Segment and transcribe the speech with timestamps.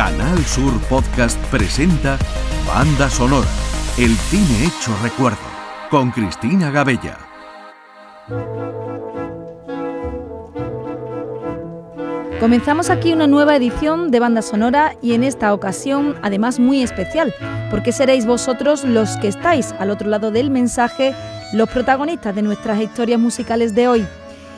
[0.00, 2.16] Canal Sur Podcast presenta
[2.66, 3.46] Banda Sonora,
[3.98, 5.36] el cine hecho recuerdo,
[5.90, 7.18] con Cristina Gabella.
[12.40, 17.34] Comenzamos aquí una nueva edición de Banda Sonora y en esta ocasión además muy especial,
[17.70, 21.14] porque seréis vosotros los que estáis al otro lado del mensaje,
[21.52, 24.06] los protagonistas de nuestras historias musicales de hoy.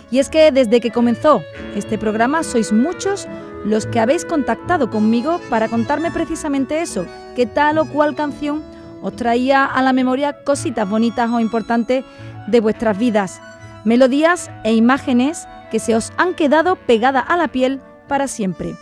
[0.09, 1.43] Y es que desde que comenzó
[1.75, 3.27] este programa sois muchos
[3.65, 8.63] los que habéis contactado conmigo para contarme precisamente eso, que tal o cual canción
[9.03, 12.05] os traía a la memoria cositas bonitas o importantes
[12.47, 13.41] de vuestras vidas,
[13.85, 18.75] melodías e imágenes que se os han quedado pegadas a la piel para siempre.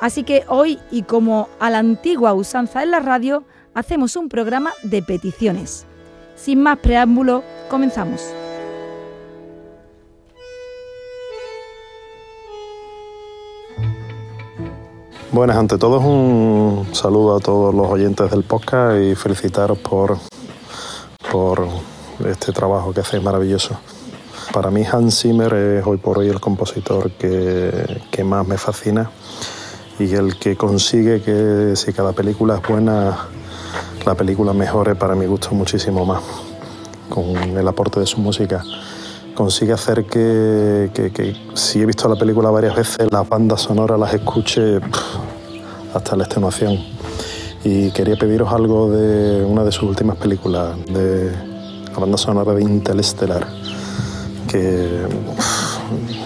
[0.00, 4.70] Así que hoy, y como a la antigua usanza en la radio, hacemos un programa
[4.82, 5.86] de peticiones.
[6.36, 8.32] Sin más preámbulo, comenzamos.
[15.30, 20.16] Buenas, ante todo un saludo a todos los oyentes del podcast y felicitaros por,
[21.30, 21.68] por
[22.26, 23.78] este trabajo que hacéis maravilloso.
[24.54, 29.10] Para mí Hans Zimmer es hoy por hoy el compositor que, que más me fascina
[29.98, 33.18] y el que consigue que si cada película es buena,
[34.06, 36.22] la película mejore para mi gusto muchísimo más,
[37.10, 38.64] con el aporte de su música
[39.38, 40.90] consigue hacer que,
[41.54, 44.80] si he visto la película varias veces, las bandas sonoras las escuche
[45.94, 46.76] hasta la extenuación.
[47.62, 51.30] Y quería pediros algo de una de sus últimas películas, de
[51.92, 53.46] la banda sonora de Interstellar,
[54.48, 55.06] que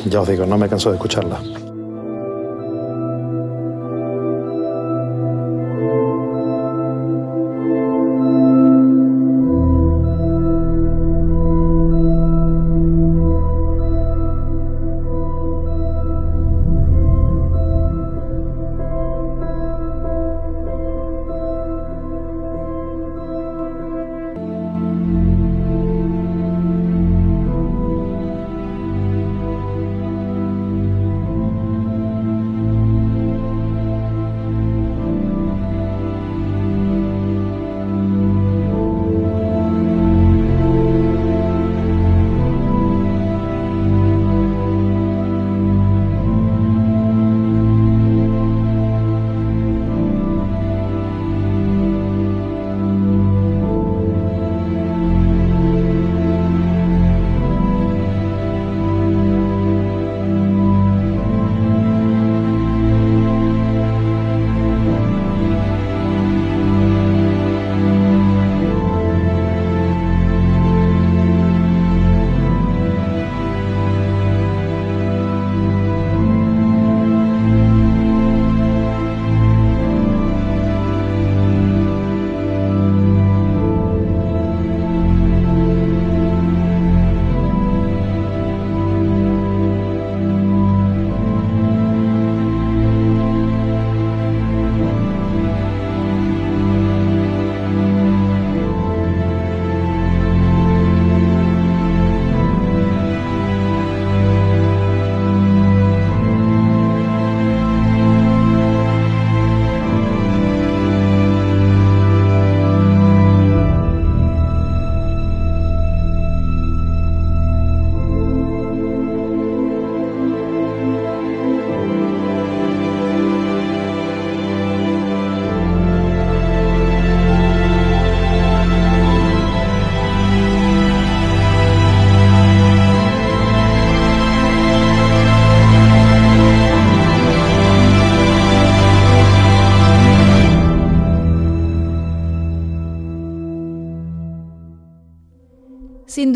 [0.06, 1.38] ya os digo, no me canso de escucharla.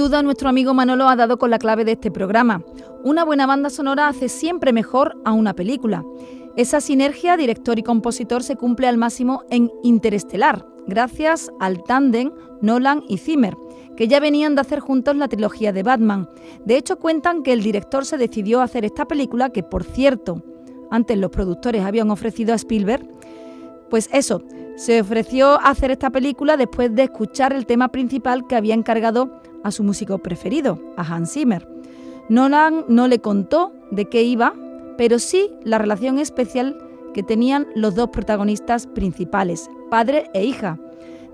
[0.06, 2.62] Duda, nuestro amigo Manolo ha dado con la clave de este programa.
[3.02, 6.04] Una buena banda sonora hace siempre mejor a una película.
[6.54, 12.30] Esa sinergia director y compositor se cumple al máximo en Interestelar, gracias al tándem
[12.62, 13.56] Nolan y Zimmer,
[13.96, 16.28] que ya venían de hacer juntos la trilogía de Batman.
[16.64, 20.40] De hecho, cuentan que el director se decidió a hacer esta película, que por cierto,
[20.88, 23.08] antes los productores habían ofrecido a Spielberg,
[23.90, 24.40] pues eso,
[24.76, 29.40] se ofreció a hacer esta película después de escuchar el tema principal que había encargado
[29.66, 31.68] a su músico preferido, a Hans Zimmer.
[32.28, 34.54] Nolan no le contó de qué iba,
[34.96, 36.78] pero sí la relación especial
[37.12, 40.78] que tenían los dos protagonistas principales, padre e hija.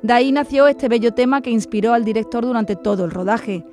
[0.02, 3.64] De ahí nació este bello tema que inspiró al director durante todo el rodaje.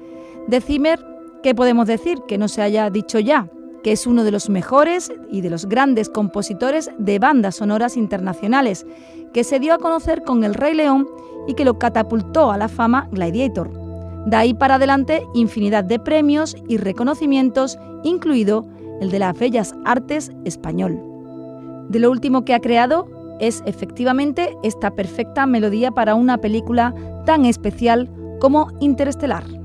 [0.48, 1.00] De Zimmer,
[1.42, 3.50] ¿qué podemos decir que no se haya dicho ya?
[3.84, 8.86] que es uno de los mejores y de los grandes compositores de bandas sonoras internacionales,
[9.34, 11.08] que se dio a conocer con El Rey León
[11.48, 13.79] y que lo catapultó a la fama Gladiator.
[14.26, 18.66] De ahí para adelante infinidad de premios y reconocimientos, incluido
[19.02, 21.02] el de las Bellas Artes español.
[21.90, 23.08] De lo último que ha creado
[23.40, 26.94] es efectivamente esta perfecta melodía para una película
[27.26, 29.59] tan especial como Interestelar.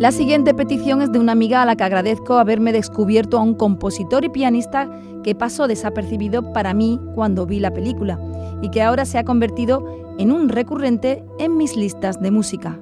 [0.00, 3.52] La siguiente petición es de una amiga a la que agradezco haberme descubierto a un
[3.52, 4.88] compositor y pianista
[5.22, 8.18] que pasó desapercibido para mí cuando vi la película
[8.62, 12.80] y que ahora se ha convertido en un recurrente en mis listas de música.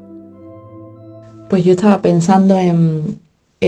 [1.51, 3.19] Pues yo estaba pensando en,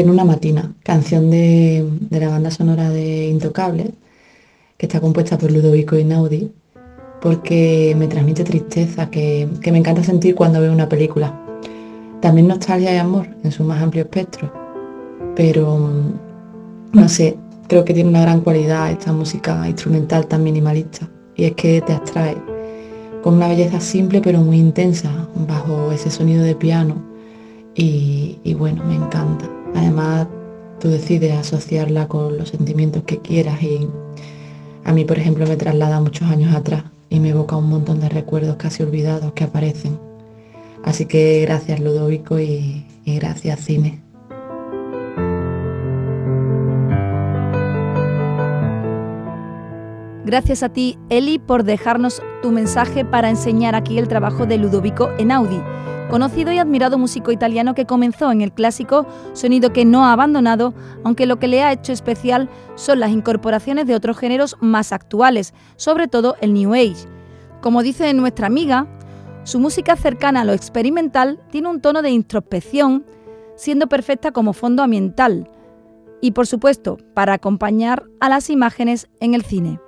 [0.08, 3.90] Una Matina, canción de, la banda sonora de Intocable,
[4.76, 6.52] que está compuesta por Ludovico Inaudi,
[7.20, 11.49] porque me transmite tristeza, que me encanta sentir cuando veo una película
[12.20, 14.52] también nostalgia y amor en su más amplio espectro.
[15.34, 16.12] Pero, mm,
[16.92, 17.36] no sé,
[17.68, 21.08] creo que tiene una gran cualidad esta música instrumental tan minimalista.
[21.36, 22.36] Y es que te abstrae
[23.22, 25.10] con una belleza simple pero muy intensa
[25.46, 26.96] bajo ese sonido de piano.
[27.74, 29.48] Y, y bueno, me encanta.
[29.74, 30.26] Además,
[30.80, 33.88] tú decides asociarla con los sentimientos que quieras y
[34.84, 38.08] a mí, por ejemplo, me traslada muchos años atrás y me evoca un montón de
[38.08, 40.09] recuerdos casi olvidados que aparecen
[40.84, 44.02] Así que gracias Ludovico y, gracias Cine.
[50.24, 55.10] Gracias a ti, Eli, por dejarnos tu mensaje para enseñar aquí el trabajo de Ludovico
[55.18, 55.60] Enaudi,
[56.08, 60.72] conocido y admirado músico italiano que comenzó en el clásico, sonido que no ha abandonado,
[61.02, 65.52] aunque lo que le ha hecho especial son las incorporaciones de otros géneros más actuales,
[65.76, 67.08] sobre todo el New Age.
[67.60, 68.86] Como dice nuestra amiga,
[69.44, 73.04] su música cercana a lo experimental tiene un tono de introspección,
[73.56, 75.48] siendo perfecta como fondo ambiental
[76.20, 79.80] y, por supuesto, para acompañar a las imágenes en el cine.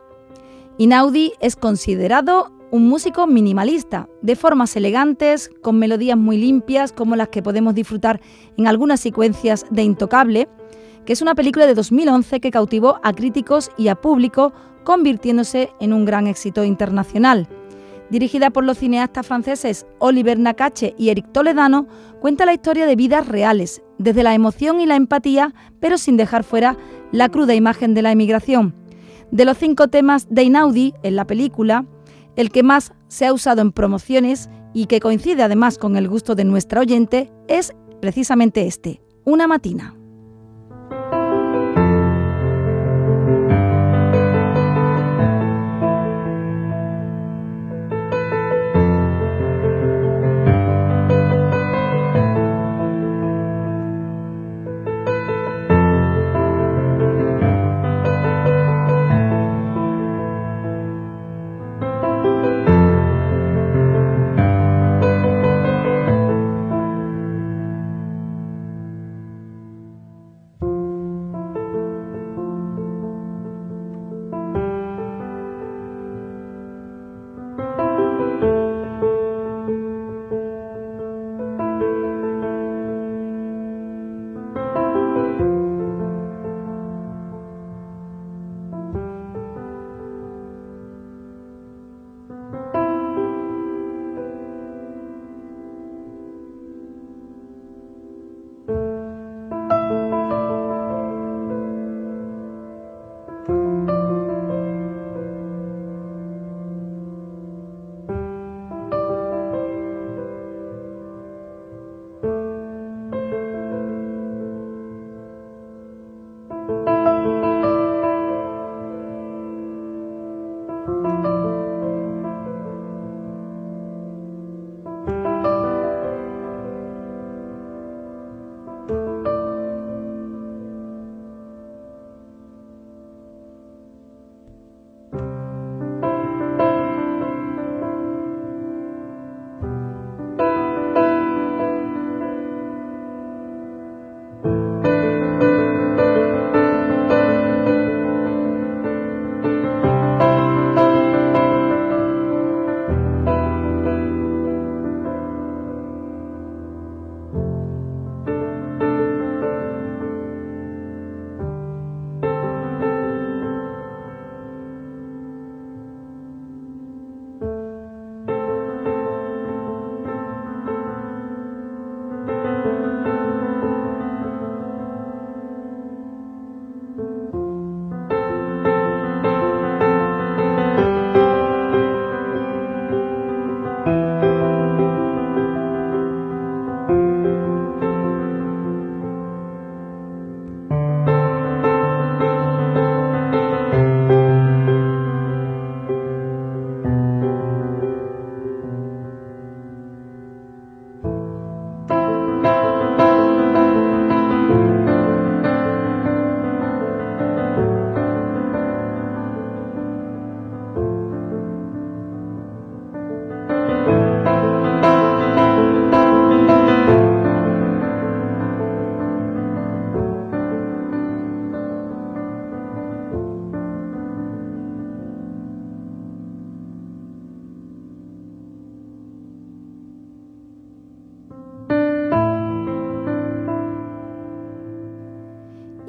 [0.78, 7.28] Inaudi es considerado un músico minimalista, de formas elegantes, con melodías muy limpias como las
[7.28, 8.22] que podemos disfrutar
[8.56, 10.48] en algunas secuencias de Intocable,
[11.04, 14.54] que es una película de 2011 que cautivó a críticos y a público,
[14.84, 17.46] convirtiéndose en un gran éxito internacional
[18.12, 21.88] dirigida por los cineastas franceses Oliver Nakache y Eric Toledano,
[22.20, 26.44] cuenta la historia de vidas reales, desde la emoción y la empatía, pero sin dejar
[26.44, 26.76] fuera
[27.10, 28.74] la cruda imagen de la emigración.
[29.30, 31.86] De los cinco temas de Inaudi en la película,
[32.36, 36.34] el que más se ha usado en promociones y que coincide además con el gusto
[36.34, 37.72] de nuestra oyente es
[38.02, 40.01] precisamente este, Una matina.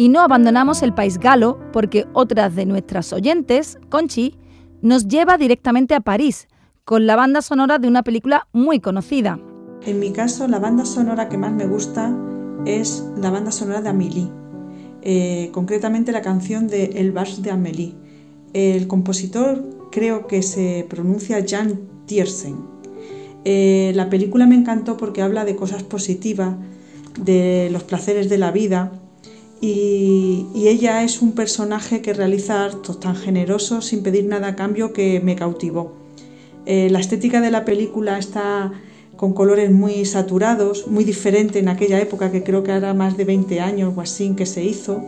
[0.04, 4.36] Y no abandonamos el país galo porque otra de nuestras oyentes, Conchi,
[4.82, 6.50] nos lleva directamente a París
[6.84, 9.40] con la banda sonora de una película muy conocida.
[9.86, 12.14] En mi caso, la banda sonora que más me gusta
[12.66, 14.30] es la banda sonora de Amélie,
[15.04, 17.96] eh, concretamente la canción de El Vals de Amélie.
[18.52, 22.58] El compositor creo que se pronuncia Jan Tiersen.
[23.46, 26.58] Eh, la película me encantó porque habla de cosas positivas,
[27.18, 29.00] de los placeres de la vida
[29.66, 34.92] y, ella es un personaje que realiza actos tan generosos sin pedir nada a cambio
[34.92, 35.94] que me cautivó.
[36.66, 38.74] Eh, la estética de la película está
[39.16, 43.24] con colores muy saturados, muy diferente en aquella época que creo que era más de
[43.24, 45.02] 20 años o así que se hizo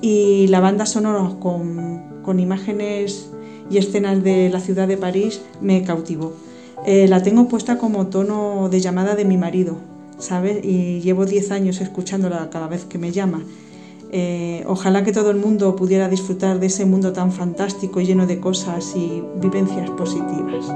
[0.00, 3.28] y la banda sonora con, imágenes
[3.70, 6.32] y escenas de la ciudad de París me cautivó.
[6.86, 9.76] Eh, la tengo puesta como tono de llamada de mi marido,
[10.18, 10.64] ¿sabes?
[10.64, 13.42] Y llevo 10 años escuchándola cada vez que me llama.
[14.12, 18.40] Eh, ojalá que todo el mundo pudiera disfrutar de ese mundo tan fantástico, lleno de
[18.40, 20.66] cosas y vivencias positivas.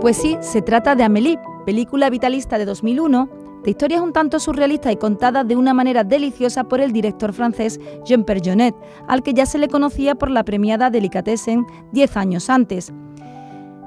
[0.00, 3.28] Pues sí, se trata de Amélie, película vitalista de 2001
[3.64, 7.80] de historias un tanto surrealistas y contadas de una manera deliciosa por el director francés
[8.04, 8.74] Jean Perjonet,
[9.08, 12.92] al que ya se le conocía por la premiada Delicatessen 10 años antes.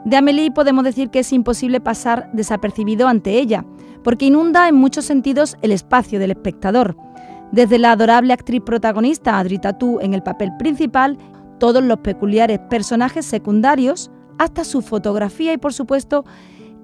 [0.06, 3.66] De Amélie podemos decir que es imposible pasar desapercibido ante ella,
[4.04, 6.98] porque inunda en muchos sentidos el espacio del espectador.
[7.52, 11.18] Desde la adorable actriz protagonista Adri Tatu en el papel principal,
[11.60, 16.26] todos los peculiares personajes secundarios, hasta su fotografía y por supuesto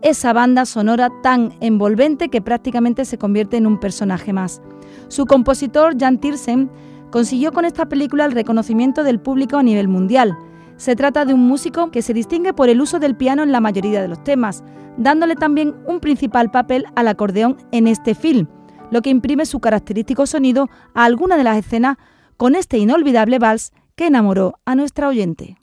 [0.03, 4.61] esa banda sonora tan envolvente que prácticamente se convierte en un personaje más.
[5.07, 6.69] Su compositor, Jan Tiersen,
[7.09, 10.37] consiguió con esta película el reconocimiento del público a nivel mundial.
[10.77, 13.59] Se trata de un músico que se distingue por el uso del piano en la
[13.59, 14.63] mayoría de los temas,
[14.97, 18.47] dándole también un principal papel al acordeón en este film,
[18.91, 21.97] lo que imprime su característico sonido a alguna de las escenas
[22.37, 25.57] con este inolvidable vals que enamoró a nuestra oyente.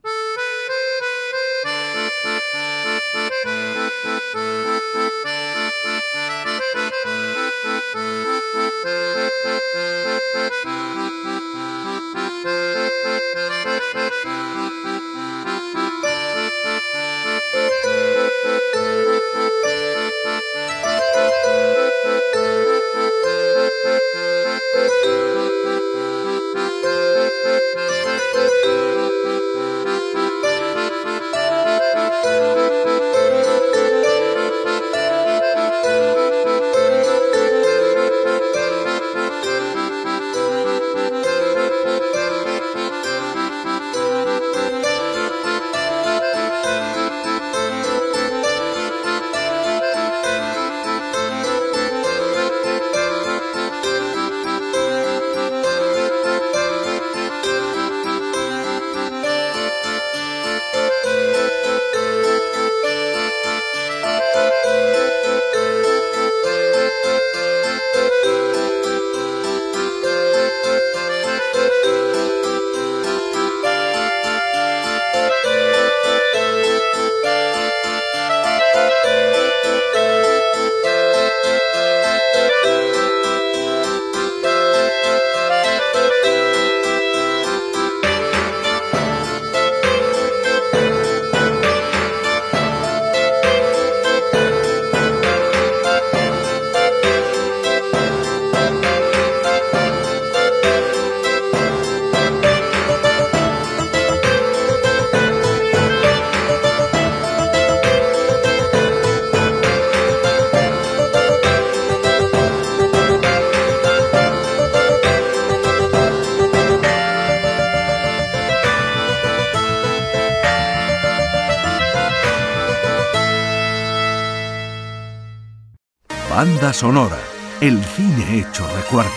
[126.44, 127.18] Banda sonora,
[127.62, 129.10] el cine hecho recuerdo.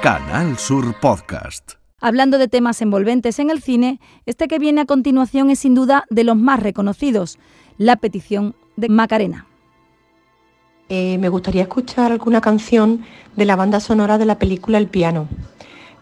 [0.00, 1.72] Canal Sur Podcast.
[2.00, 6.06] Hablando de temas envolventes en el cine, este que viene a continuación es sin duda
[6.08, 7.38] de los más reconocidos,
[7.76, 9.44] La petición de Macarena.
[10.88, 13.04] Eh, me gustaría escuchar alguna canción
[13.36, 15.28] de la banda sonora de la película El piano.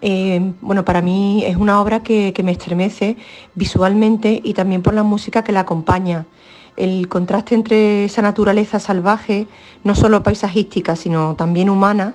[0.00, 3.16] Eh, bueno, para mí es una obra que, que me estremece
[3.56, 6.26] visualmente y también por la música que la acompaña
[6.78, 9.46] el contraste entre esa naturaleza salvaje,
[9.84, 12.14] no solo paisajística, sino también humana,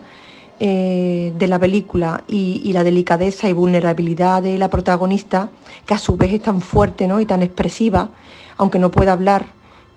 [0.59, 5.49] eh, de la película y, la delicadeza y vulnerabilidad de la protagonista,
[5.85, 7.19] que a su vez es tan fuerte ¿no?
[7.19, 8.09] y tan expresiva,
[8.57, 9.47] aunque no pueda hablar,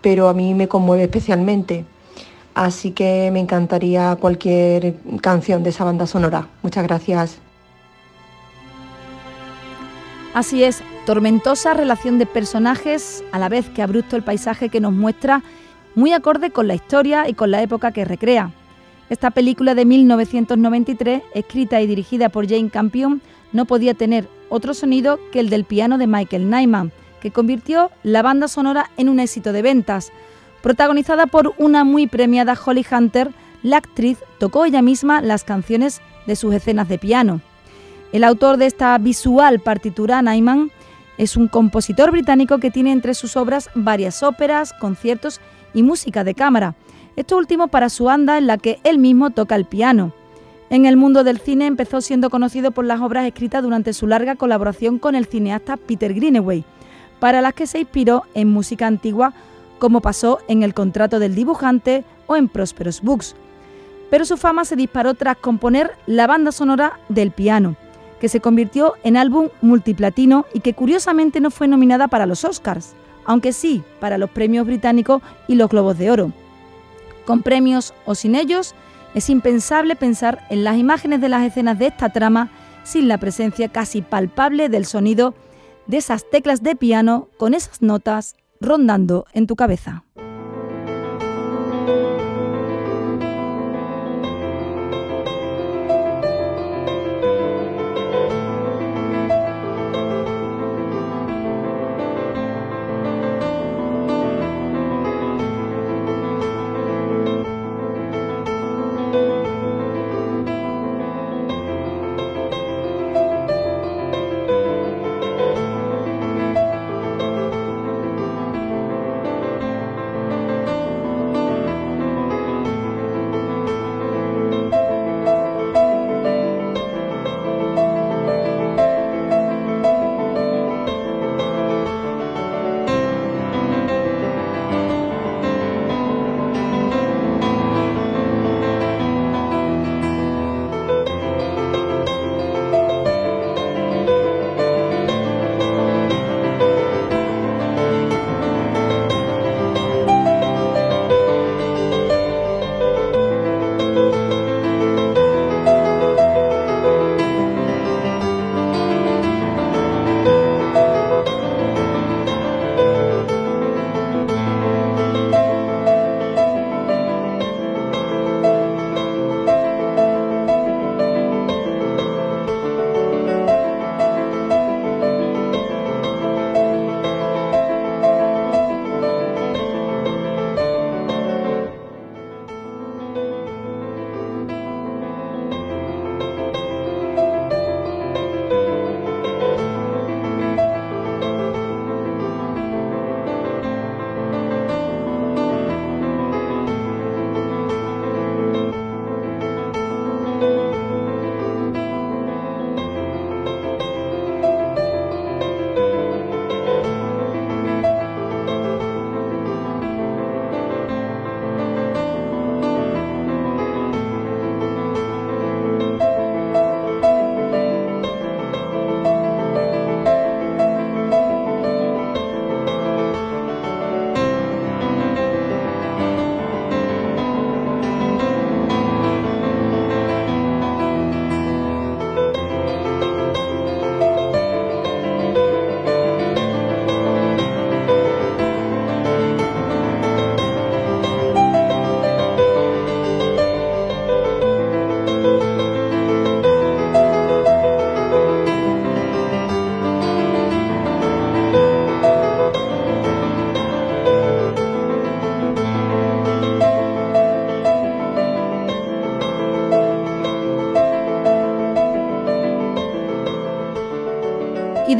[0.01, 1.85] pero a mí me conmueve especialmente.
[2.55, 6.49] Así que me encantaría cualquier canción de esa banda sonora.
[6.63, 7.39] Muchas gracias.
[10.35, 14.93] Así es, tormentosa relación de personajes, a la vez que abrupto el paisaje que nos
[14.93, 15.41] muestra,
[15.95, 18.51] muy acorde con la historia y con la época que recrea.
[19.09, 23.23] Esta película de 1993, escrita y dirigida por Jane Campion,
[23.53, 28.23] no podía tener otro sonido que el del piano de Michael Nyman, que convirtió la
[28.23, 30.11] banda sonora en un éxito de ventas.
[30.61, 33.31] Protagonizada por una muy premiada Holly Hunter,
[33.63, 37.41] la actriz tocó ella misma las canciones de sus escenas de piano.
[38.13, 40.73] El autor de esta visual partitura, Nyman,
[41.19, 45.41] es un compositor británico que tiene entre sus obras varias óperas, conciertos
[45.75, 46.75] y música de cámara.
[47.17, 50.13] Esto último para su banda en la que él mismo toca el piano.
[50.69, 54.37] En el mundo del cine empezó siendo conocido por las obras escritas durante su larga
[54.37, 56.65] colaboración con el cineasta Peter Greenaway,
[57.21, 59.33] para las que se inspiró en música antigua
[59.79, 63.37] como pasó en El contrato del dibujante o en Prosperous Books.
[64.11, 67.77] Pero su fama se disparó tras componer la banda sonora del piano
[68.21, 72.95] que se convirtió en álbum multiplatino y que curiosamente no fue nominada para los Oscars,
[73.25, 76.33] aunque sí para los premios británicos y los Globos de Oro.
[77.25, 78.75] Con premios o sin ellos,
[79.15, 82.51] es impensable pensar en las imágenes de las escenas de esta trama
[82.85, 85.35] sin la presencia casi palpable del sonido
[85.87, 90.06] de esas teclas de piano con esas notas rondando en tu cabeza.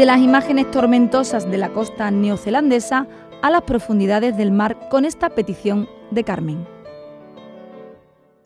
[0.07, 3.09] Las imágenes tormentosas de la costa neozelandesa
[3.43, 6.65] a las profundidades del mar con esta petición de Carmen.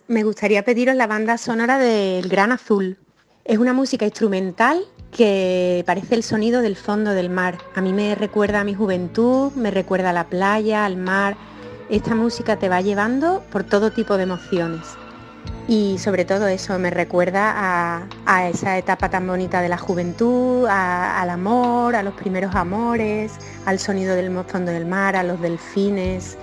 [0.08, 2.96] Me gustaría pediros la banda sonora del Gran Azul.
[3.44, 7.58] Es una música instrumental que parece el sonido del fondo del mar.
[7.74, 11.36] A mí me recuerda a mi juventud, me recuerda a la playa, al mar.
[11.90, 14.99] Esta música te va llevando por todo tipo de emociones
[15.70, 21.30] y sobre todo eso me recuerda a, esa etapa tan bonita de la juventud, al
[21.30, 23.34] amor, a los primeros amores,
[23.66, 26.36] al sonido del fondo del mar, a los delfines,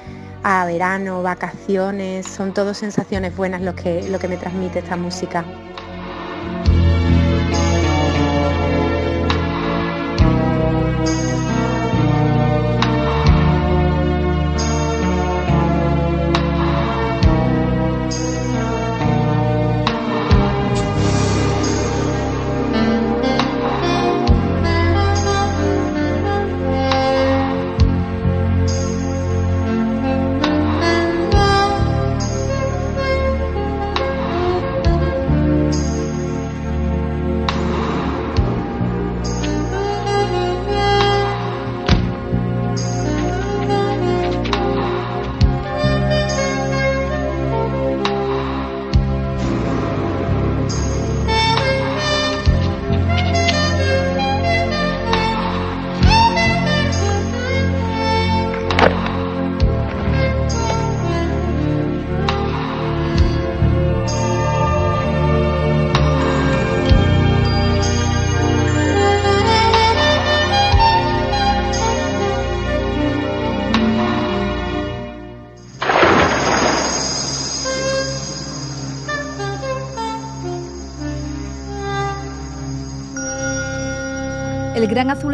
[0.43, 5.43] a verano, vacaciones, son todas sensaciones buenas lo que, lo que me transmite esta música.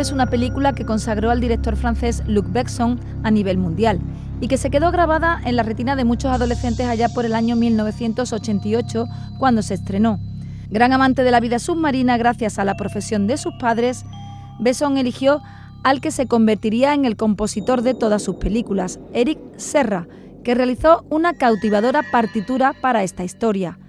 [0.03, 4.01] Es una película que consagró al director francés Luc Besson a nivel mundial
[4.41, 7.55] y que se quedó grabada en la retina de muchos adolescentes allá por el año
[7.55, 9.05] 1988
[9.39, 10.19] cuando se estrenó.
[10.69, 14.03] Gran amante de la vida submarina gracias a la profesión de sus padres,
[14.59, 15.41] Besson eligió
[15.85, 20.05] al que se convertiría en el compositor de todas sus películas, Eric Serra,
[20.43, 23.79] que realizó una cautivadora partitura para esta historia.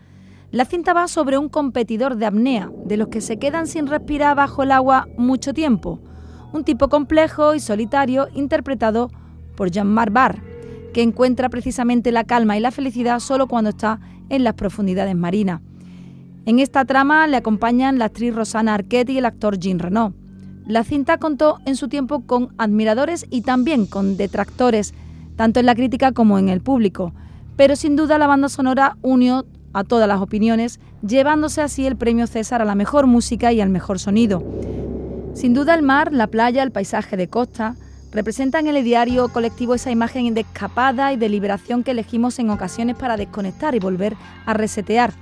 [0.54, 4.36] La cinta va sobre un competidor de apnea, de los que se quedan sin respirar
[4.36, 5.98] bajo el agua mucho tiempo.
[6.52, 9.10] Un tipo complejo y solitario interpretado
[9.56, 10.42] por Jean-Marc Barr,
[10.92, 15.60] que encuentra precisamente la calma y la felicidad solo cuando está en las profundidades marinas.
[16.46, 20.14] En esta trama le acompañan la actriz Rosana Arquette y el actor Jean Renault.
[20.68, 24.94] La cinta contó en su tiempo con admiradores y también con detractores,
[25.34, 27.12] tanto en la crítica como en el público,
[27.56, 32.26] pero sin duda la banda sonora unió a todas las opiniones, llevándose así el premio
[32.26, 34.42] César a la mejor música y al mejor sonido.
[35.34, 37.74] Sin duda el mar, la playa, el paisaje de costa
[38.12, 42.50] representan en el diario colectivo esa imagen de escapada y de liberación que elegimos en
[42.50, 45.12] ocasiones para desconectar y volver a resetear.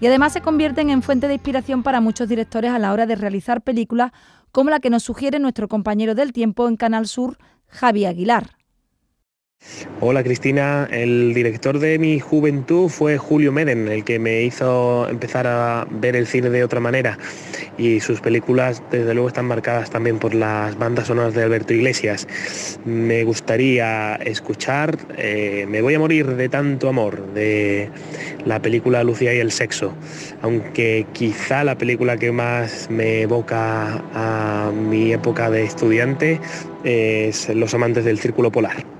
[0.00, 3.16] Y además se convierten en fuente de inspiración para muchos directores a la hora de
[3.16, 4.12] realizar películas
[4.52, 8.55] como la que nos sugiere nuestro compañero del tiempo en Canal Sur, Javi Aguilar.
[9.98, 15.46] Hola Cristina, el director de mi juventud fue Julio Meden, el que me hizo empezar
[15.46, 17.16] a ver el cine de otra manera
[17.78, 22.28] y sus películas desde luego están marcadas también por las bandas sonoras de Alberto Iglesias.
[22.84, 27.88] Me gustaría escuchar eh, Me voy a morir de tanto amor de
[28.44, 29.94] la película Lucía y el sexo,
[30.42, 36.38] aunque quizá la película que más me evoca a mi época de estudiante
[36.84, 38.95] es Los amantes del círculo polar.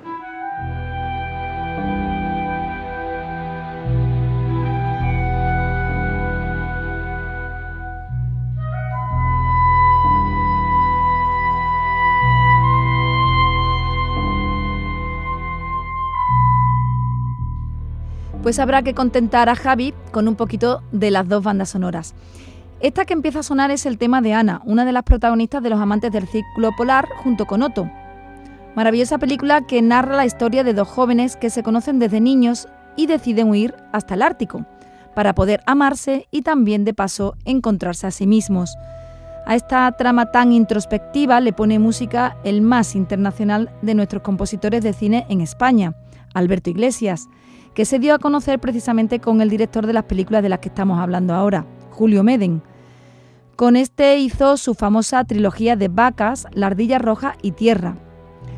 [18.46, 22.14] Pues habrá que contentar a Javi con un poquito de las dos bandas sonoras.
[22.78, 25.70] Esta que empieza a sonar es el tema de Ana, una de las protagonistas de
[25.70, 27.90] Los Amantes del Círculo Polar, junto con Otto.
[28.76, 33.08] Maravillosa película que narra la historia de dos jóvenes que se conocen desde niños y
[33.08, 34.64] deciden huir hasta el Ártico,
[35.16, 38.76] para poder amarse y también de paso encontrarse a sí mismos.
[39.44, 44.92] A esta trama tan introspectiva le pone música el más internacional de nuestros compositores de
[44.92, 45.96] cine en España,
[46.36, 47.28] Alberto Iglesias,
[47.74, 50.68] que se dio a conocer precisamente con el director de las películas de las que
[50.68, 52.62] estamos hablando ahora, Julio Meden.
[53.56, 57.96] Con este hizo su famosa trilogía de Vacas, La Ardilla Roja y Tierra.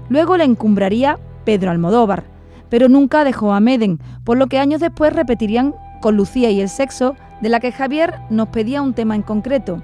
[0.08, 2.24] Luego le encumbraría Pedro Almodóvar,
[2.68, 6.68] pero nunca dejó a Meden, por lo que años después repetirían con Lucía y el
[6.68, 9.82] sexo, de la que Javier nos pedía un tema en concreto.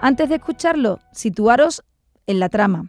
[0.00, 1.82] Antes de escucharlo, situaros
[2.28, 2.86] en la trama,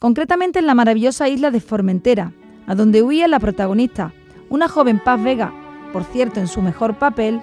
[0.00, 2.32] concretamente en la maravillosa isla de Formentera,
[2.66, 4.12] a donde huía la protagonista,
[4.50, 5.52] una joven Paz Vega,
[5.92, 7.40] por cierto en su mejor papel,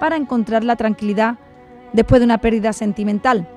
[0.00, 1.36] para encontrar la tranquilidad
[1.92, 3.48] después de una pérdida sentimental.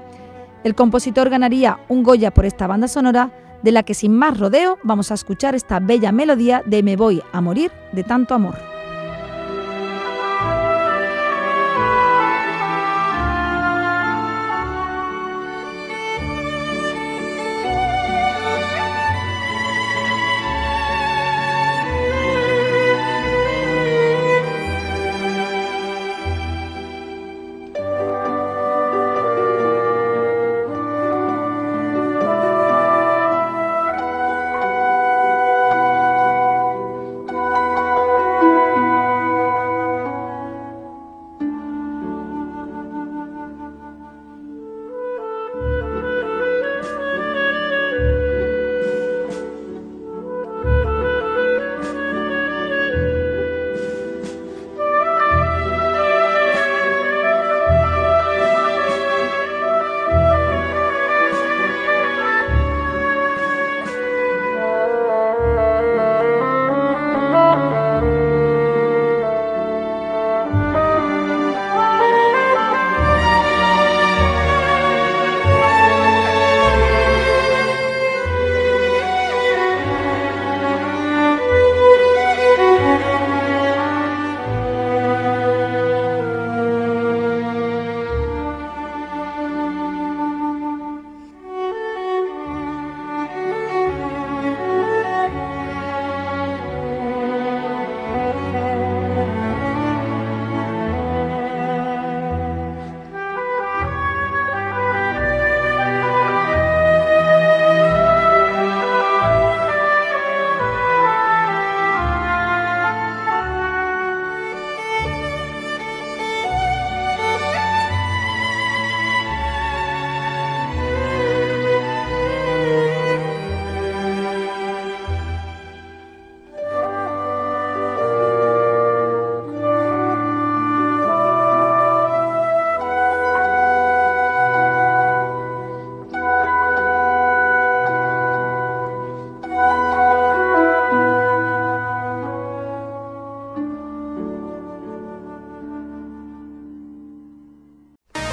[0.63, 3.31] El compositor ganaría un Goya por esta banda sonora,
[3.63, 7.21] de la que sin más rodeo vamos a escuchar esta bella melodía de Me voy
[7.31, 8.70] a morir de tanto amor.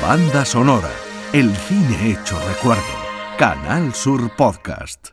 [0.09, 0.91] Banda sonora,
[1.35, 2.83] el cine hecho recuerdo.
[3.37, 5.09] Canal Sur Podcast.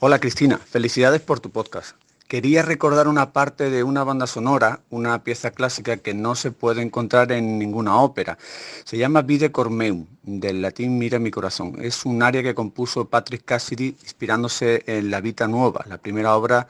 [0.00, 1.96] Hola Cristina, felicidades por tu podcast.
[2.26, 6.82] Quería recordar una parte de una banda sonora, una pieza clásica que no se puede
[6.82, 8.36] encontrar en ninguna ópera.
[8.84, 11.78] Se llama Vide Cormeum, del latín Mira mi corazón.
[11.80, 16.68] Es un área que compuso Patrick Cassidy inspirándose en La Vita Nueva, la primera obra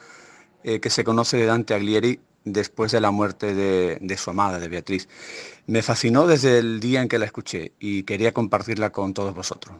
[0.62, 4.68] eh, que se conoce de Dante Alighieri después de la muerte de, su amada, de
[4.68, 5.08] Beatriz.
[5.66, 9.76] Me fascinó desde el día en que la escuché y quería compartirla con todos vosotros.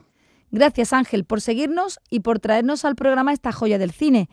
[0.51, 4.29] Gracias Ángel por seguirnos y por traernos al programa esta joya del cine.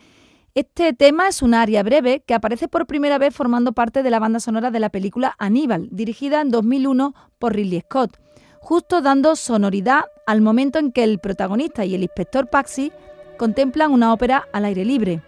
[0.54, 4.18] Este tema es un aria breve que aparece por primera vez formando parte de la
[4.18, 8.18] banda sonora de la película Aníbal, dirigida en 2001 por Ridley Scott,
[8.60, 12.90] justo dando sonoridad al momento en que el protagonista y el inspector Paxi
[13.36, 15.22] contemplan una ópera al aire libre.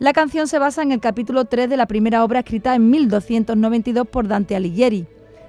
[0.00, 4.08] La canción se basa en el capítulo 3 de la primera obra escrita en 1292
[4.08, 5.06] por Dante Alighieri,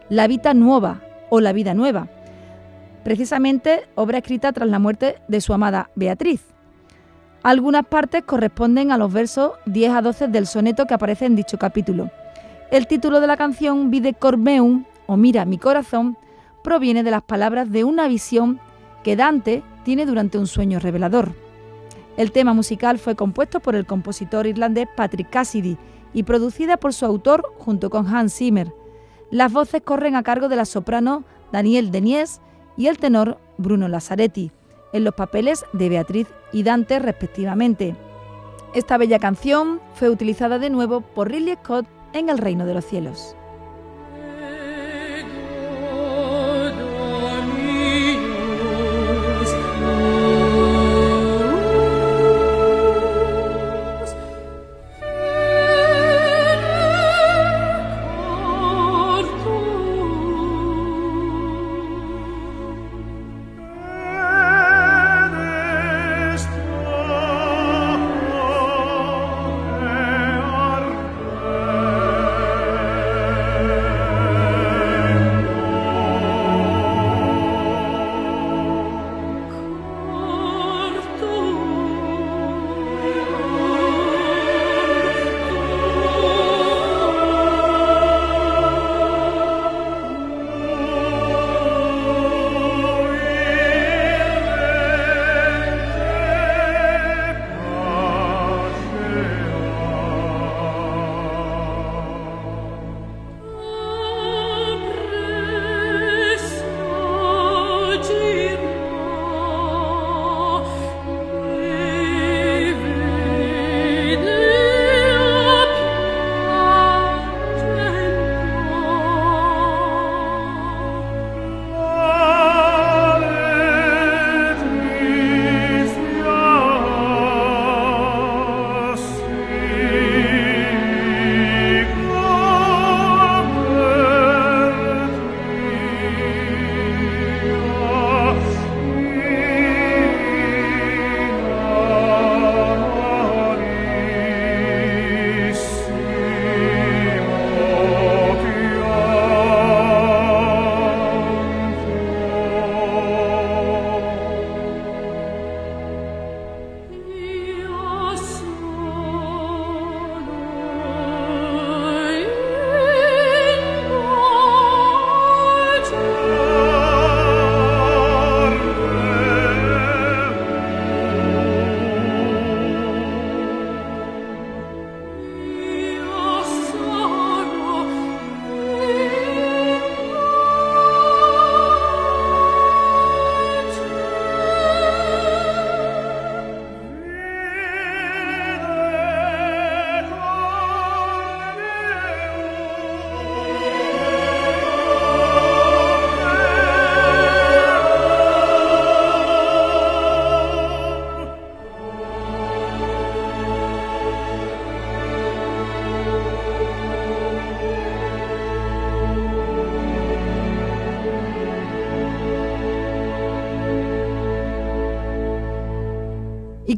[0.09, 2.09] La Vita Nueva o La Vida Nueva,
[3.05, 6.41] precisamente obra escrita tras la muerte de su amada Beatriz.
[7.43, 11.57] Algunas partes corresponden a los versos 10 a 12 del soneto que aparece en dicho
[11.57, 12.11] capítulo.
[12.71, 16.17] El título de la canción Vide Cormeum o Mira mi corazón
[16.61, 18.59] proviene de las palabras de una visión
[19.01, 21.50] que Dante tiene durante un sueño revelador.
[22.21, 25.75] El tema musical fue compuesto por el compositor irlandés Patrick Cassidy
[26.13, 28.71] y producida por su autor junto con Hans Zimmer.
[29.31, 32.39] Las voces corren a cargo de la soprano Daniel Denies
[32.77, 34.51] y el tenor Bruno Lazzaretti
[34.93, 37.95] en los papeles de Beatriz y Dante respectivamente.
[38.75, 42.85] Esta bella canción fue utilizada de nuevo por Ridley Scott en El Reino de los
[42.85, 43.35] Cielos.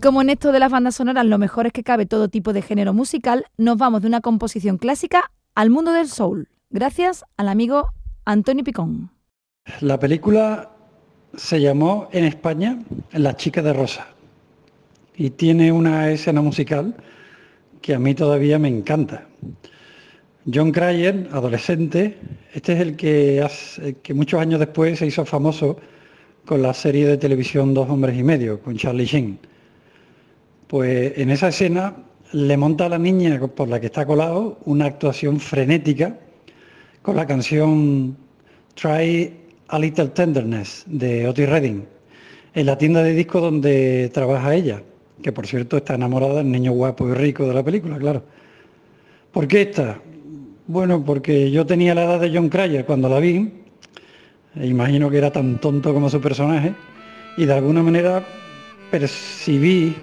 [0.03, 2.61] Como en esto de las bandas sonoras lo mejor es que cabe todo tipo de
[2.61, 7.87] género musical, nos vamos de una composición clásica al mundo del soul, gracias al amigo
[8.25, 9.11] Antonio Picón.
[9.79, 10.71] La película
[11.35, 12.79] se llamó en España
[13.13, 14.07] La chica de rosa
[15.15, 16.97] y tiene una escena musical
[17.81, 19.25] que a mí todavía me encanta.
[20.53, 22.17] John Cryer, adolescente,
[22.53, 23.47] este es el que,
[24.03, 25.77] que muchos años después se hizo famoso
[26.45, 29.52] con la serie de televisión Dos hombres y medio, con Charlie Sheen.
[30.73, 31.93] Pues en esa escena
[32.31, 36.17] le monta a la niña por la que está colado una actuación frenética
[37.03, 38.17] con la canción
[38.73, 39.31] Try
[39.67, 41.85] a Little Tenderness de Otis Redding,
[42.55, 44.81] en la tienda de discos donde trabaja ella,
[45.21, 48.23] que por cierto está enamorada del niño guapo y rico de la película, claro.
[49.31, 49.99] ¿Por qué esta?
[50.65, 53.47] Bueno, porque yo tenía la edad de John Cryer cuando la vi,
[54.55, 56.73] e imagino que era tan tonto como su personaje,
[57.37, 58.25] y de alguna manera
[58.89, 59.95] percibí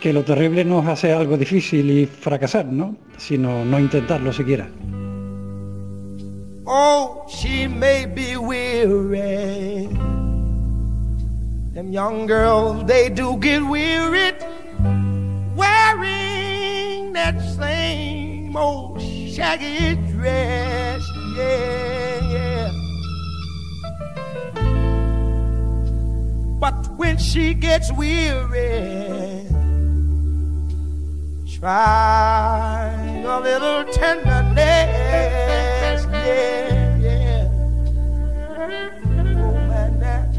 [0.00, 2.96] que lo terrible no es hacer algo difícil y fracasar, ¿no?
[3.16, 4.68] Sino no intentarlo siquiera.
[6.64, 9.88] Oh, she may be weary.
[11.74, 14.34] Them young girls, they do get weary
[15.56, 21.02] wearing that same old shaggy dress.
[21.36, 22.70] Yeah, yeah.
[26.60, 29.46] But when she gets weary,
[31.58, 34.56] try a little tenderness.
[36.12, 37.48] Yeah, yeah.
[38.60, 40.34] Oh, man, that.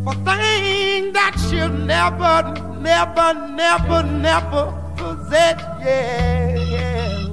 [0.04, 2.42] for things that she'll never,
[2.80, 5.60] never, never, never possess.
[5.84, 7.28] Yeah, yeah.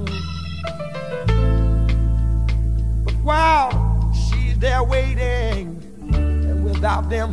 [3.04, 5.80] But while she's there waiting,
[6.12, 7.32] and without them,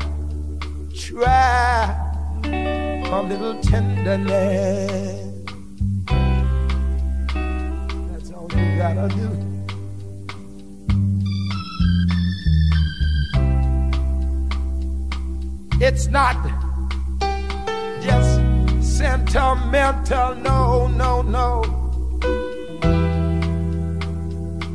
[0.96, 1.96] try
[2.44, 5.26] a little tenderness.
[8.12, 9.50] That's all you gotta do.
[15.82, 16.36] It's not
[19.72, 21.64] sentimental, no, no, no.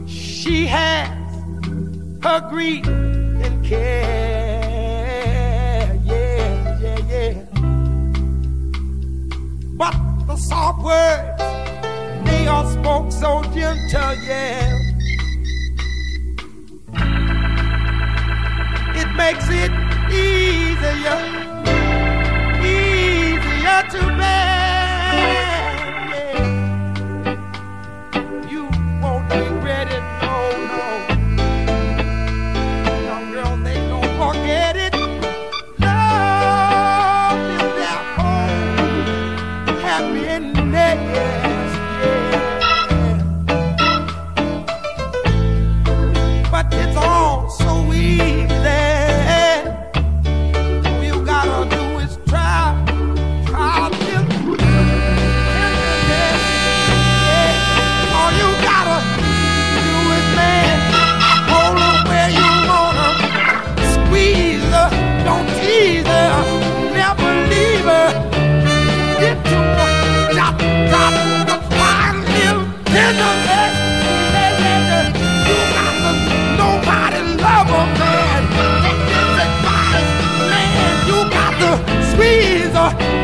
[0.06, 1.08] She has
[2.22, 4.40] her grief and care,
[6.04, 7.34] yeah, yeah, yeah.
[9.76, 9.94] But
[10.26, 11.42] the soft words,
[12.24, 14.80] they are spoke so gentle, yeah.
[18.96, 19.72] It makes it
[20.12, 21.18] easier,
[22.62, 24.53] easier to bear.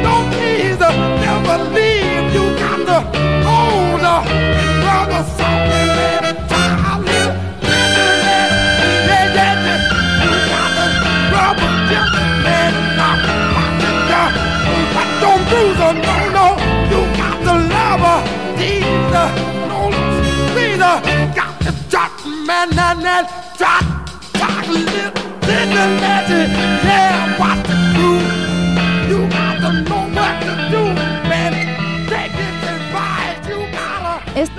[0.05, 2.33] Don't please never leave.
[2.35, 2.99] You got to
[3.47, 5.85] hold her uh, and rub her softly.
[6.51, 7.35] Child, little.
[9.09, 10.25] Yeah, yeah, yeah.
[10.25, 10.87] You got to
[11.35, 12.73] rub her gently, man.
[12.99, 14.31] Knock her back and down.
[14.95, 16.47] But don't bruise no, no.
[16.91, 18.21] You got to love her,
[18.57, 19.29] tease her,
[19.69, 19.79] no,
[20.17, 20.97] squeeze her.
[21.37, 22.11] Got
[22.47, 23.25] man, that, that,
[23.59, 23.85] drop,
[24.69, 26.31] little tenderness.
[26.85, 27.60] Yeah, watch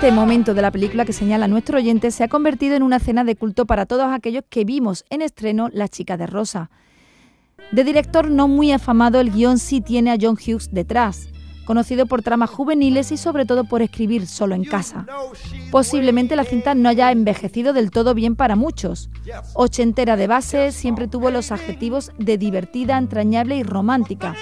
[0.02, 3.22] Este momento de la película que señala nuestro oyente se ha convertido en una escena
[3.22, 6.70] de culto para todos aquellos que vimos en estreno La chica de rosa.
[7.70, 11.28] De director no muy afamado, el guion sí tiene a John Hughes detrás,
[11.66, 15.06] conocido por tramas juveniles y sobre todo por escribir solo en casa.
[15.70, 19.08] Posiblemente la cinta no haya envejecido del todo bien para muchos.
[19.54, 24.34] Ochentera de base, siempre tuvo los adjetivos de divertida, entrañable y romántica.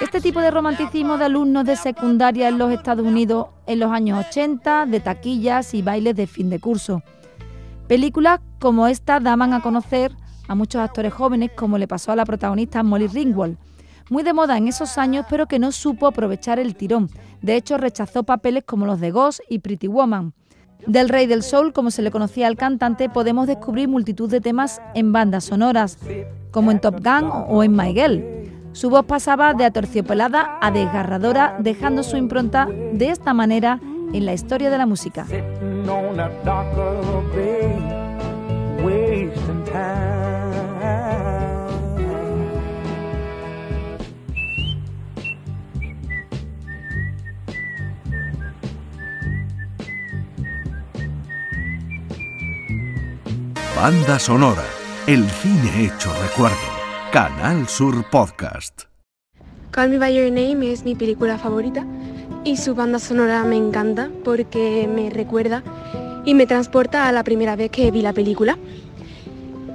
[0.00, 4.24] Este tipo de romanticismo de alumnos de secundaria en los Estados Unidos en los años
[4.28, 7.02] 80, de taquillas y bailes de fin de curso.
[7.88, 10.12] Películas como esta daban a conocer
[10.46, 13.56] a muchos actores jóvenes, como le pasó a la protagonista Molly Ringwald,
[14.08, 17.10] muy de moda en esos años, pero que no supo aprovechar el tirón.
[17.42, 20.32] De hecho, rechazó papeles como los de Ghost y Pretty Woman.
[20.86, 24.80] Del Rey del Soul, como se le conocía al cantante, podemos descubrir multitud de temas
[24.94, 25.98] en bandas sonoras,
[26.52, 28.38] como en Top Gun o en My Girl.
[28.78, 33.80] Su voz pasaba de aterciopelada a desgarradora, dejando su impronta de esta manera
[34.12, 35.26] en la historia de la música.
[53.74, 54.62] Banda sonora,
[55.08, 56.77] el cine hecho recuerdo.
[57.12, 58.82] Canal Sur Podcast.
[59.70, 61.86] Call Me By Your Name es mi película favorita
[62.44, 65.62] y su banda sonora me encanta porque me recuerda
[66.26, 68.58] y me transporta a la primera vez que vi la película,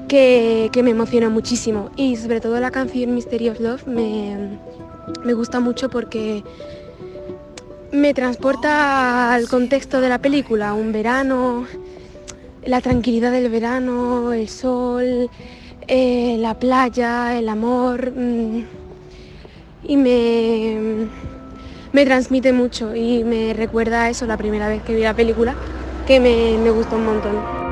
[0.08, 5.90] que, me emociona muchísimo y sobre todo la canción Mystery of Love me gusta mucho
[5.90, 6.44] porque
[7.92, 11.66] me transporta al contexto de la película, un verano,
[12.64, 15.30] la tranquilidad del verano, el sol,
[15.88, 18.12] eh, la playa, el amor.
[18.12, 18.64] Mm,
[19.86, 21.08] y me,
[21.92, 25.56] me transmite mucho y me recuerda a eso la primera vez que vi la película,
[26.08, 27.64] que me, me gustó un montón.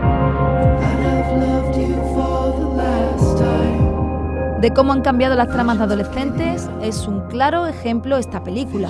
[4.62, 8.89] De cómo han cambiado las tramas de adolescentes es un claro ejemplo esta película.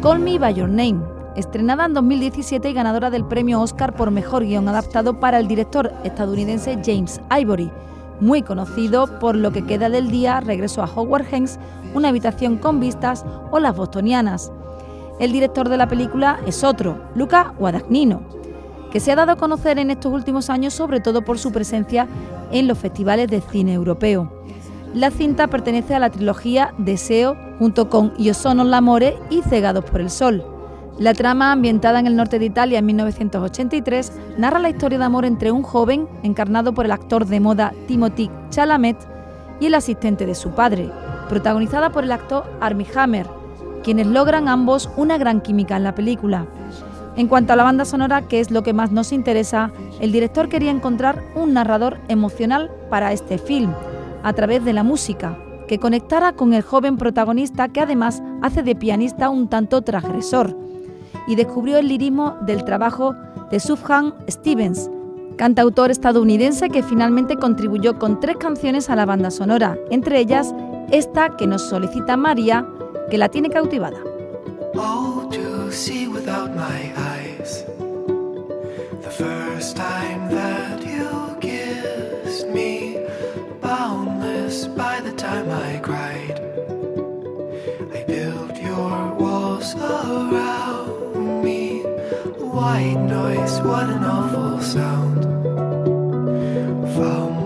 [0.00, 1.00] Call Me By Your Name,
[1.36, 5.92] estrenada en 2017 y ganadora del premio Oscar por Mejor Guión Adaptado para el director
[6.02, 7.70] estadounidense James Ivory,
[8.22, 11.58] muy conocido por Lo que queda del día, Regreso a Howard Hanks,
[11.92, 14.50] Una habitación con vistas o Las Bostonianas.
[15.18, 18.22] El director de la película es otro, Luca Guadagnino,
[18.90, 22.06] que se ha dado a conocer en estos últimos años sobre todo por su presencia
[22.50, 24.32] en los festivales de cine europeo.
[24.94, 30.00] La cinta pertenece a la trilogía Deseo junto con Io sono l'amore y Cegados por
[30.00, 30.44] el sol.
[30.98, 35.24] La trama, ambientada en el norte de Italia en 1983, narra la historia de amor
[35.24, 38.98] entre un joven, encarnado por el actor de moda Timothy Chalamet,
[39.58, 40.90] y el asistente de su padre,
[41.30, 43.26] protagonizada por el actor Armie Hammer,
[43.82, 46.46] quienes logran ambos una gran química en la película.
[47.16, 49.70] En cuanto a la banda sonora, que es lo que más nos interesa,
[50.00, 53.72] el director quería encontrar un narrador emocional para este film,
[54.22, 55.38] a través de la música,
[55.68, 60.62] que conectara con el joven protagonista que además hace de pianista un tanto transgresor
[61.26, 63.14] y descubrió el lirismo del trabajo
[63.50, 64.90] de Sufjan Stevens,
[65.36, 70.54] cantautor estadounidense que finalmente contribuyó con tres canciones a la banda sonora, entre ellas
[70.90, 72.66] esta que nos solicita María,
[73.10, 73.98] que la tiene cautivada.
[92.62, 95.22] White noise, what an awful sound.
[96.94, 97.41] Fumbling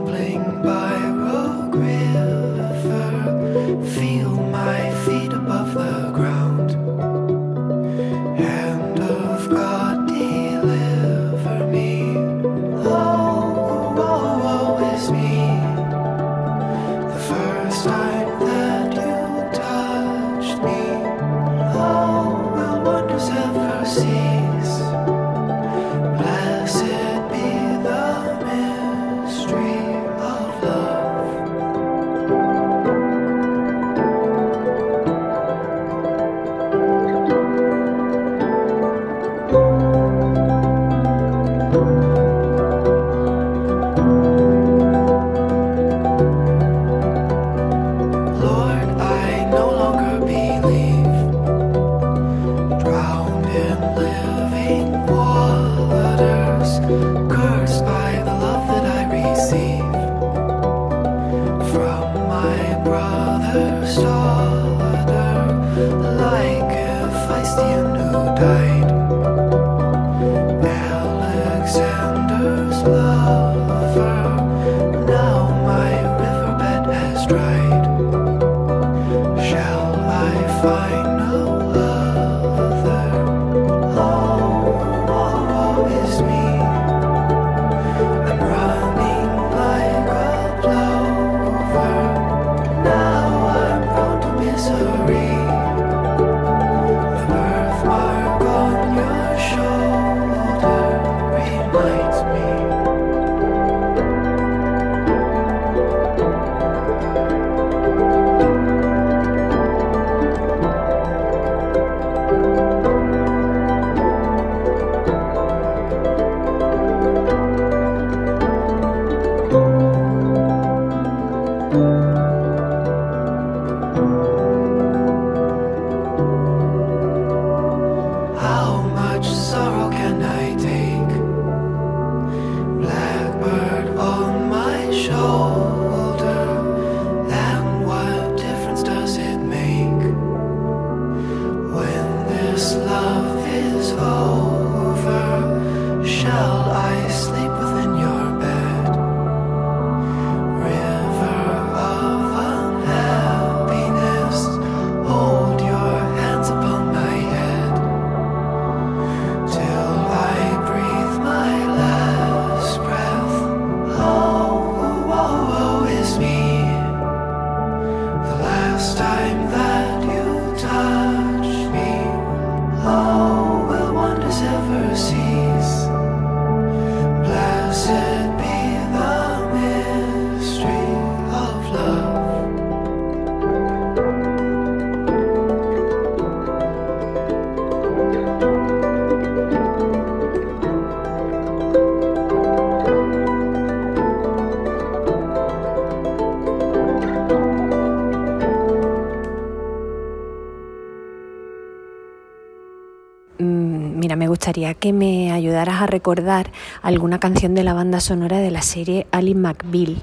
[204.46, 209.08] gustaría que me ayudaras a recordar alguna canción de la banda sonora de la serie
[209.10, 209.96] Ali McBeal.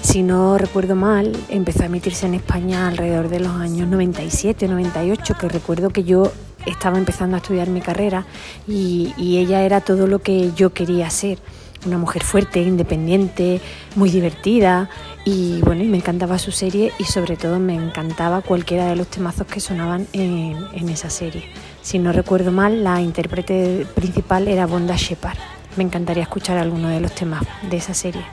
[0.00, 5.34] Si no recuerdo mal, empezó a emitirse en España alrededor de los años 97, 98,
[5.38, 6.32] que recuerdo que yo
[6.64, 8.24] estaba empezando a estudiar mi carrera
[8.66, 11.38] y, ella era todo lo que yo quería ser
[11.84, 13.60] una mujer fuerte, independiente,
[13.94, 14.88] muy divertida
[15.26, 19.08] y bueno, y me encantaba su serie y sobre todo me encantaba cualquiera de los
[19.08, 21.50] temazos que sonaban en esa serie.
[21.82, 25.36] Si no recuerdo mal, la intérprete principal era Bonda Shepard.
[25.76, 28.24] Me encantaría escuchar alguno de los temas de esa serie.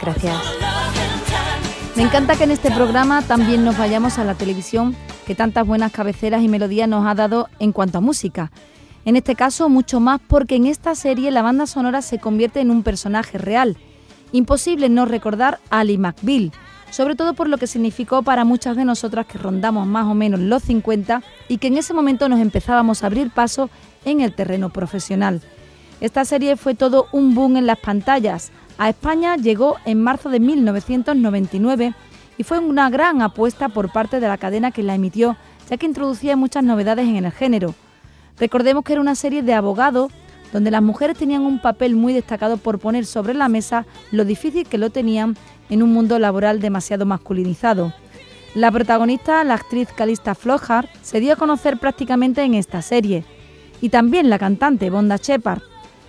[0.00, 0.36] Gracias.
[1.96, 4.94] Me encanta que en este programa también nos vayamos a la televisión
[5.26, 8.50] que tantas buenas cabeceras y melodías nos ha dado en cuanto a música.
[9.04, 12.70] En este caso, mucho más porque en esta serie la banda sonora se convierte en
[12.70, 13.76] un personaje real.
[14.32, 16.52] Imposible no recordar a Ali McBeal,
[16.92, 20.38] sobre todo por lo que significó para muchas de nosotras que rondamos más o menos
[20.38, 23.70] los 50 y que en ese momento nos empezábamos a abrir paso
[24.04, 25.40] en el terreno profesional.
[26.02, 28.52] Esta serie fue todo un boom en las pantallas.
[28.76, 31.94] A España llegó en marzo de 1999
[32.36, 35.36] y fue una gran apuesta por parte de la cadena que la emitió,
[35.70, 37.74] ya que introducía muchas novedades en el género.
[38.38, 40.12] Recordemos que era una serie de abogados
[40.52, 44.66] donde las mujeres tenían un papel muy destacado por poner sobre la mesa lo difícil
[44.68, 45.36] que lo tenían
[45.72, 47.94] en un mundo laboral demasiado masculinizado.
[48.54, 53.24] La protagonista, la actriz Calista Flockhart, se dio a conocer prácticamente en esta serie,
[53.80, 55.62] y también la cantante Bonda Shepard,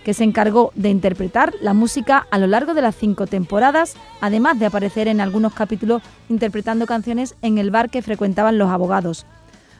[0.04, 4.58] que se encargó de interpretar la música a lo largo de las cinco temporadas, además
[4.58, 9.24] de aparecer en algunos capítulos interpretando canciones en el bar que frecuentaban los abogados.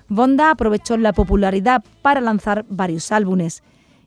[0.09, 3.63] Bonda aprovechó la popularidad para lanzar varios álbumes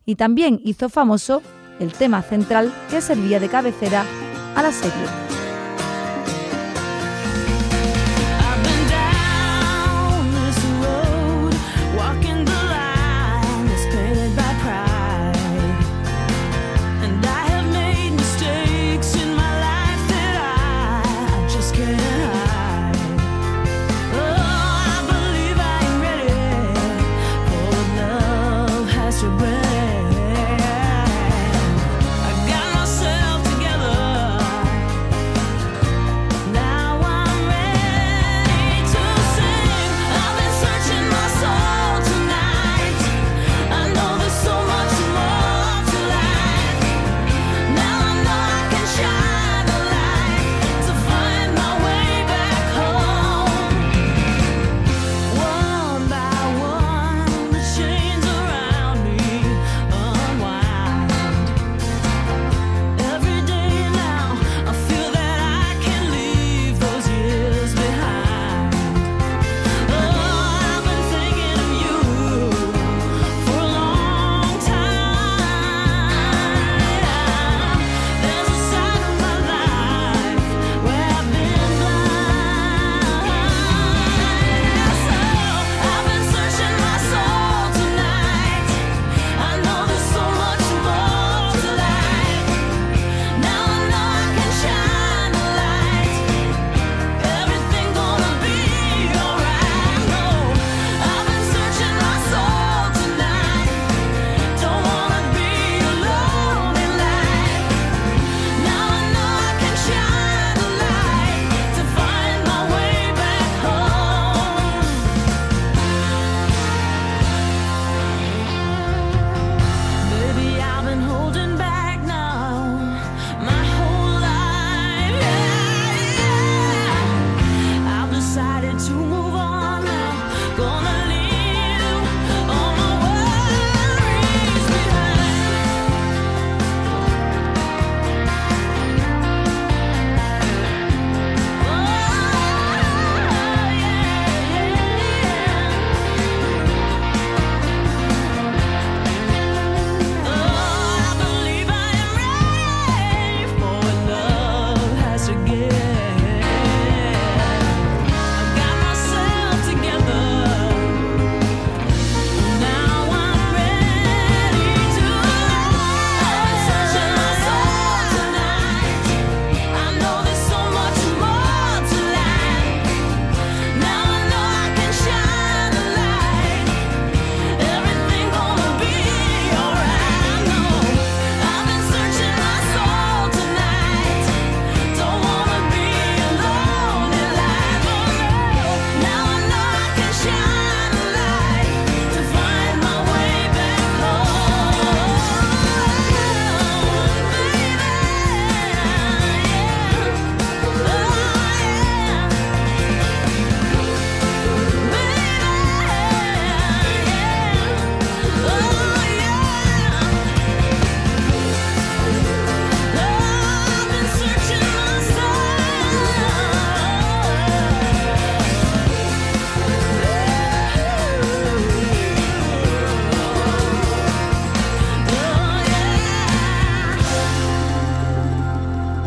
[0.07, 1.43] y también hizo famoso
[1.79, 4.05] el tema central que servía de cabecera
[4.55, 5.36] a la serie.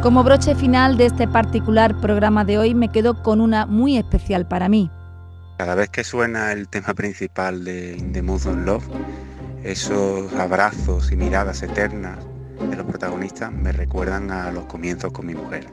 [0.03, 4.49] Como broche final de este particular programa de hoy me quedo con una muy especial
[4.49, 4.91] para mí.
[5.59, 8.89] Cada vez que suena el tema principal de In the Mood of Love,
[9.63, 12.19] esos abrazos y miradas eternas
[12.71, 15.67] de los protagonistas me recuerdan a los comienzos con mi mujer.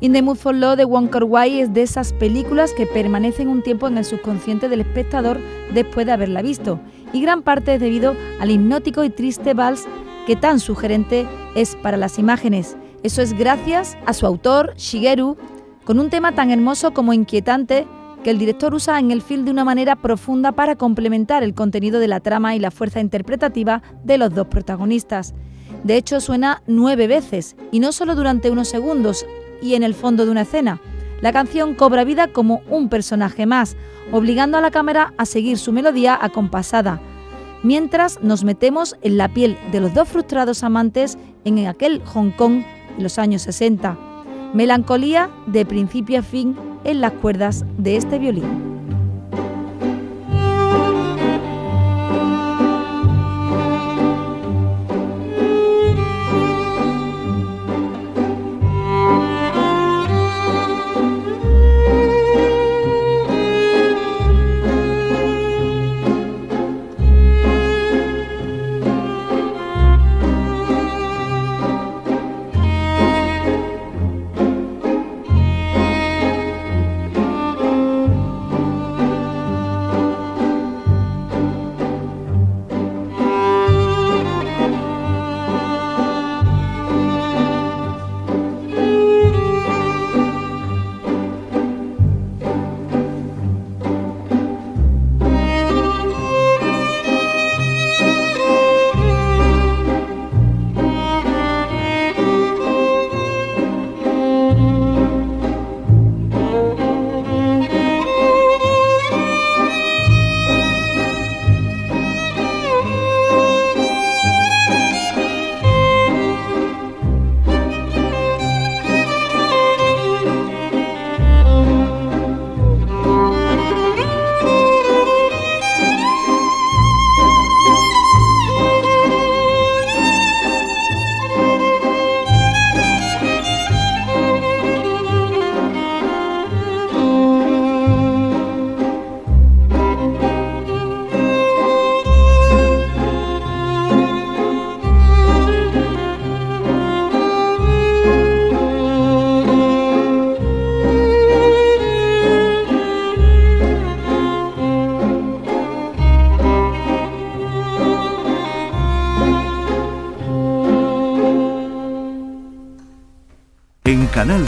[0.00, 3.48] In the Mood for Love de Wong Kar Wai es de esas películas que permanecen
[3.48, 5.38] un tiempo en el subconsciente del espectador
[5.74, 6.80] después de haberla visto,
[7.12, 9.86] y gran parte es debido al hipnótico y triste vals
[10.28, 12.76] que tan sugerente es para las imágenes.
[13.02, 15.38] Eso es gracias a su autor, Shigeru,
[15.86, 17.86] con un tema tan hermoso como inquietante
[18.22, 21.98] que el director usa en el film de una manera profunda para complementar el contenido
[21.98, 25.32] de la trama y la fuerza interpretativa de los dos protagonistas.
[25.82, 29.24] De hecho, suena nueve veces, y no solo durante unos segundos
[29.62, 30.78] y en el fondo de una escena.
[31.22, 33.78] La canción cobra vida como un personaje más,
[34.12, 37.00] obligando a la cámara a seguir su melodía acompasada,
[37.62, 42.62] mientras nos metemos en la piel de los dos frustrados amantes en aquel Hong Kong
[42.96, 43.98] en los años 60.
[44.54, 48.77] Melancolía de principio a fin en las cuerdas de este violín.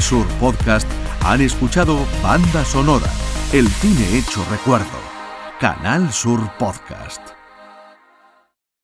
[0.00, 0.88] Sur Podcast
[1.24, 3.10] han escuchado Banda Sonora,
[3.52, 4.86] el cine hecho recuerdo.
[5.60, 7.29] Canal Sur Podcast.